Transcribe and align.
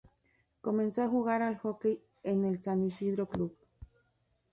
Comenzó 0.61 1.03
a 1.03 1.07
jugar 1.07 1.43
al 1.43 1.59
hockey 1.59 2.01
en 2.23 2.43
el 2.43 2.59
San 2.59 2.81
Isidro 2.81 3.29
Club. 3.29 3.55